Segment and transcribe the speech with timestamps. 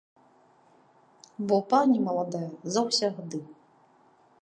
[1.51, 3.47] Бо пані маладая заўсягды.